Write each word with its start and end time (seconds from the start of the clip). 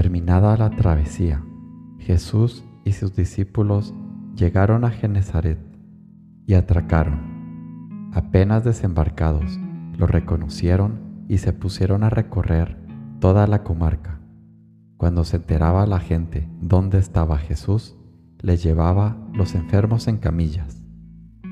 Terminada 0.00 0.56
la 0.56 0.70
travesía, 0.70 1.44
Jesús 1.98 2.64
y 2.86 2.92
sus 2.92 3.14
discípulos 3.14 3.92
llegaron 4.34 4.86
a 4.86 4.90
Genezaret 4.90 5.58
y 6.46 6.54
atracaron. 6.54 8.08
Apenas 8.14 8.64
desembarcados, 8.64 9.60
lo 9.98 10.06
reconocieron 10.06 11.26
y 11.28 11.36
se 11.36 11.52
pusieron 11.52 12.02
a 12.02 12.08
recorrer 12.08 12.78
toda 13.20 13.46
la 13.46 13.62
comarca. 13.62 14.20
Cuando 14.96 15.24
se 15.24 15.36
enteraba 15.36 15.84
la 15.84 16.00
gente 16.00 16.48
dónde 16.62 16.96
estaba 16.96 17.36
Jesús, 17.36 17.94
les 18.40 18.62
llevaba 18.62 19.18
los 19.34 19.54
enfermos 19.54 20.08
en 20.08 20.16
camillas. 20.16 20.82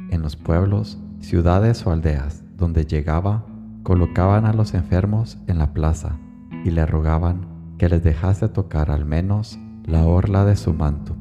En 0.08 0.22
los 0.22 0.36
pueblos, 0.36 0.98
ciudades 1.20 1.86
o 1.86 1.90
aldeas 1.90 2.42
donde 2.56 2.86
llegaba, 2.86 3.44
colocaban 3.82 4.46
a 4.46 4.54
los 4.54 4.72
enfermos 4.72 5.36
en 5.48 5.58
la 5.58 5.74
plaza 5.74 6.16
y 6.64 6.70
le 6.70 6.86
rogaban 6.86 7.57
que 7.78 7.88
les 7.88 8.02
dejase 8.02 8.48
tocar 8.48 8.90
al 8.90 9.04
menos 9.06 9.58
la 9.84 10.04
orla 10.04 10.44
de 10.44 10.56
su 10.56 10.74
manto, 10.74 11.16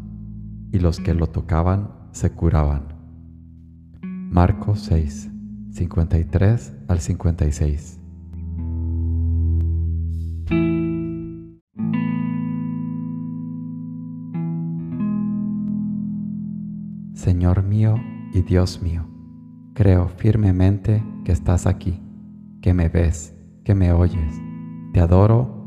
y 0.72 0.80
los 0.80 1.00
que 1.00 1.14
lo 1.14 1.28
tocaban 1.28 1.92
se 2.12 2.32
curaban. 2.32 2.96
Marcos 4.02 4.82
6, 4.82 5.30
53 5.72 6.74
al 6.88 7.00
56. 7.00 8.00
Señor 17.14 17.64
mío 17.64 17.96
y 18.34 18.42
Dios 18.42 18.82
mío, 18.82 19.06
creo 19.74 20.08
firmemente 20.08 21.04
que 21.24 21.32
estás 21.32 21.68
aquí, 21.68 22.02
que 22.62 22.74
me 22.74 22.90
ves, 22.90 23.36
que 23.64 23.76
me 23.76 23.92
oyes. 23.92 24.42
Te 24.94 25.02
adoro 25.02 25.57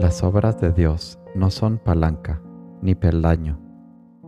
Las 0.00 0.22
obras 0.22 0.58
de 0.58 0.72
Dios 0.72 1.18
no 1.34 1.50
son 1.50 1.76
palanca 1.76 2.40
ni 2.80 2.94
peldaño. 2.94 3.58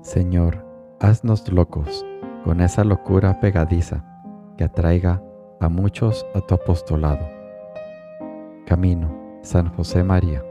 Señor, 0.02 0.66
haznos 1.00 1.50
locos 1.50 2.04
con 2.44 2.60
esa 2.60 2.84
locura 2.84 3.40
pegadiza 3.40 4.04
que 4.58 4.64
atraiga 4.64 5.22
a 5.60 5.70
muchos 5.70 6.26
a 6.34 6.42
tu 6.42 6.56
apostolado. 6.56 7.26
Camino, 8.66 9.40
San 9.40 9.74
José 9.74 10.04
María. 10.04 10.44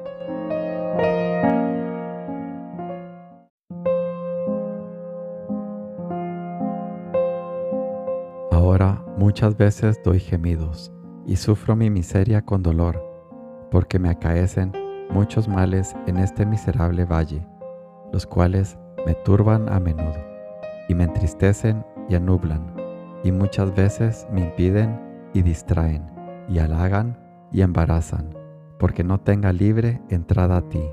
Ahora 8.50 9.06
muchas 9.17 9.56
veces 9.56 10.01
doy 10.03 10.19
gemidos 10.19 10.91
y 11.28 11.35
sufro 11.35 11.75
mi 11.75 11.91
miseria 11.91 12.44
con 12.44 12.63
dolor, 12.63 13.00
porque 13.69 14.00
me 14.00 14.09
acaecen 14.09 14.81
muchos 15.11 15.47
males 15.47 15.95
en 16.07 16.17
este 16.17 16.45
miserable 16.45 17.05
valle, 17.05 17.45
los 18.11 18.25
cuales 18.25 18.77
me 19.05 19.13
turban 19.13 19.69
a 19.69 19.79
menudo, 19.79 20.19
y 20.88 20.95
me 20.95 21.05
entristecen 21.05 21.85
y 22.09 22.16
anublan, 22.16 22.73
y 23.23 23.31
muchas 23.31 23.73
veces 23.75 24.27
me 24.31 24.41
impiden 24.41 24.99
y 25.33 25.41
distraen, 25.41 26.03
y 26.47 26.59
halagan 26.59 27.17
y 27.51 27.61
embarazan, 27.61 28.29
porque 28.79 29.03
no 29.03 29.19
tenga 29.19 29.53
libre 29.53 30.01
entrada 30.09 30.57
a 30.57 30.69
ti, 30.69 30.83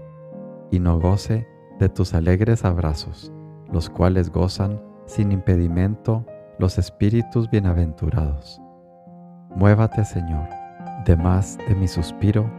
y 0.71 0.81
no 0.81 0.99
goce 0.99 1.47
de 1.79 1.89
tus 1.89 2.15
alegres 2.15 2.65
abrazos, 2.65 3.33
los 3.73 3.89
cuales 3.89 4.31
gozan 4.31 4.83
sin 5.07 5.33
impedimento 5.33 6.25
los 6.59 6.77
espíritus 6.79 7.49
bienaventurados. 7.51 8.61
Muévate, 9.55 10.05
Señor, 10.05 10.49
de 11.07 11.17
más 11.17 11.57
de 11.69 11.75
mi 11.75 11.89
suspiro, 11.89 12.51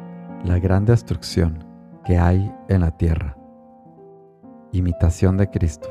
la 0.44 0.58
gran 0.58 0.86
destrucción 0.86 1.66
que 2.06 2.18
hay 2.18 2.54
en 2.70 2.82
la 2.82 2.92
tierra. 2.92 3.38
Imitación 4.72 5.38
de 5.38 5.50
Cristo. 5.50 5.90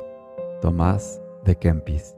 Tomás 0.63 1.21
de 1.45 1.57
Kempis. 1.57 2.17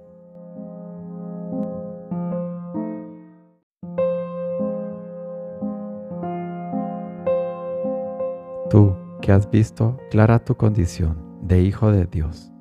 Tú 8.70 8.94
que 9.20 9.32
has 9.32 9.50
visto 9.50 9.98
clara 10.10 10.38
tu 10.38 10.56
condición 10.56 11.18
de 11.42 11.60
Hijo 11.60 11.90
de 11.90 12.06
Dios, 12.06 12.52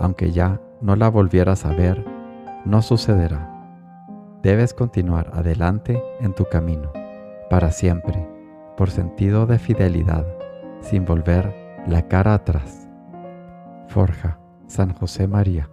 aunque 0.00 0.32
ya 0.32 0.60
no 0.80 0.96
la 0.96 1.08
volvieras 1.08 1.64
a 1.64 1.72
ver, 1.72 2.04
no 2.64 2.82
sucederá. 2.82 3.50
Debes 4.42 4.74
continuar 4.74 5.30
adelante 5.32 6.02
en 6.20 6.34
tu 6.34 6.44
camino, 6.46 6.92
para 7.48 7.70
siempre 7.70 8.33
por 8.76 8.90
sentido 8.90 9.46
de 9.46 9.58
fidelidad, 9.58 10.26
sin 10.80 11.04
volver 11.04 11.54
la 11.86 12.08
cara 12.08 12.34
atrás. 12.34 12.88
Forja, 13.88 14.38
San 14.66 14.92
José 14.94 15.28
María. 15.28 15.68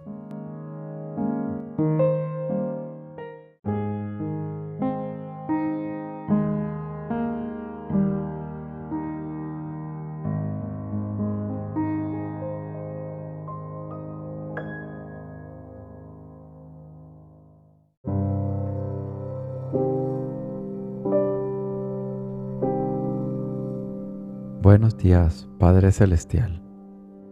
Buenos 24.62 24.96
días, 24.96 25.48
Padre 25.58 25.90
Celestial. 25.90 26.62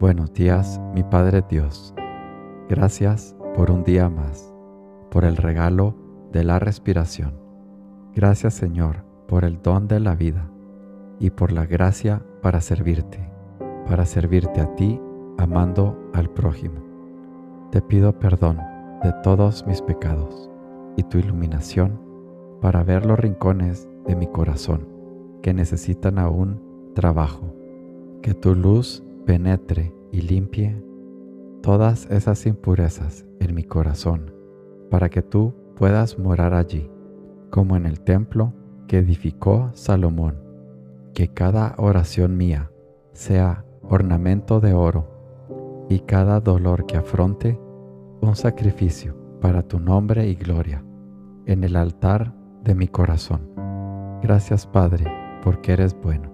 Buenos 0.00 0.32
días, 0.32 0.80
mi 0.96 1.04
Padre 1.04 1.44
Dios. 1.48 1.94
Gracias 2.68 3.36
por 3.54 3.70
un 3.70 3.84
día 3.84 4.08
más, 4.08 4.52
por 5.12 5.24
el 5.24 5.36
regalo 5.36 5.94
de 6.32 6.42
la 6.42 6.58
respiración. 6.58 7.38
Gracias, 8.16 8.54
Señor, 8.54 9.04
por 9.28 9.44
el 9.44 9.62
don 9.62 9.86
de 9.86 10.00
la 10.00 10.16
vida 10.16 10.50
y 11.20 11.30
por 11.30 11.52
la 11.52 11.66
gracia 11.66 12.20
para 12.42 12.60
servirte, 12.60 13.30
para 13.86 14.06
servirte 14.06 14.60
a 14.60 14.74
ti 14.74 15.00
amando 15.38 16.10
al 16.12 16.30
prójimo. 16.30 16.80
Te 17.70 17.80
pido 17.80 18.18
perdón 18.18 18.58
de 19.04 19.12
todos 19.22 19.64
mis 19.68 19.82
pecados 19.82 20.50
y 20.96 21.04
tu 21.04 21.18
iluminación 21.18 22.00
para 22.60 22.82
ver 22.82 23.06
los 23.06 23.20
rincones 23.20 23.88
de 24.04 24.16
mi 24.16 24.26
corazón 24.26 24.88
que 25.42 25.54
necesitan 25.54 26.18
aún 26.18 26.69
trabajo, 26.94 27.54
que 28.22 28.34
tu 28.34 28.54
luz 28.54 29.02
penetre 29.26 29.94
y 30.12 30.22
limpie 30.22 30.82
todas 31.62 32.10
esas 32.10 32.46
impurezas 32.46 33.26
en 33.38 33.54
mi 33.54 33.64
corazón, 33.64 34.32
para 34.90 35.08
que 35.08 35.22
tú 35.22 35.54
puedas 35.76 36.18
morar 36.18 36.54
allí, 36.54 36.90
como 37.50 37.76
en 37.76 37.86
el 37.86 38.00
templo 38.00 38.52
que 38.86 38.98
edificó 38.98 39.70
Salomón, 39.74 40.38
que 41.14 41.28
cada 41.28 41.74
oración 41.78 42.36
mía 42.36 42.70
sea 43.12 43.64
ornamento 43.82 44.60
de 44.60 44.72
oro 44.72 45.86
y 45.88 46.00
cada 46.00 46.40
dolor 46.40 46.86
que 46.86 46.96
afronte 46.96 47.58
un 48.20 48.36
sacrificio 48.36 49.16
para 49.40 49.62
tu 49.62 49.80
nombre 49.80 50.28
y 50.28 50.34
gloria 50.34 50.84
en 51.46 51.64
el 51.64 51.76
altar 51.76 52.34
de 52.62 52.74
mi 52.74 52.88
corazón. 52.88 53.50
Gracias 54.22 54.66
Padre, 54.66 55.04
porque 55.42 55.72
eres 55.72 55.96
bueno. 56.00 56.29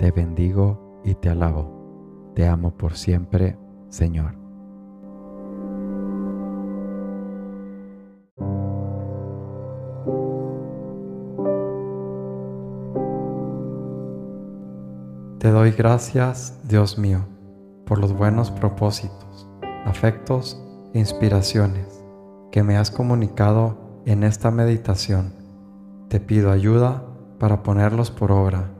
Te 0.00 0.12
bendigo 0.12 1.02
y 1.04 1.14
te 1.14 1.28
alabo. 1.28 2.32
Te 2.34 2.48
amo 2.48 2.70
por 2.70 2.94
siempre, 2.94 3.58
Señor. 3.90 4.34
Te 15.38 15.50
doy 15.50 15.72
gracias, 15.72 16.58
Dios 16.66 16.96
mío, 16.96 17.26
por 17.84 17.98
los 17.98 18.14
buenos 18.14 18.50
propósitos, 18.50 19.50
afectos 19.84 20.58
e 20.94 20.98
inspiraciones 20.98 22.02
que 22.50 22.62
me 22.62 22.78
has 22.78 22.90
comunicado 22.90 24.00
en 24.06 24.22
esta 24.24 24.50
meditación, 24.50 25.34
te 26.08 26.20
pido 26.20 26.50
ayuda 26.50 27.04
para 27.38 27.62
ponerlos 27.62 28.10
por 28.10 28.32
obra. 28.32 28.79